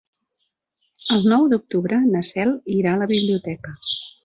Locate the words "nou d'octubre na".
1.33-2.23